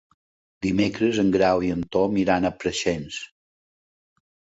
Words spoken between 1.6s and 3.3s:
i en Tom iran a Preixens.